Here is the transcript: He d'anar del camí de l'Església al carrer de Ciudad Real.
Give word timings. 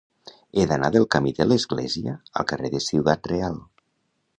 He 0.55 0.63
d'anar 0.71 0.89
del 0.95 1.05
camí 1.17 1.35
de 1.41 1.47
l'Església 1.51 2.17
al 2.43 2.51
carrer 2.53 2.73
de 2.79 2.85
Ciudad 2.91 3.35
Real. 3.35 3.65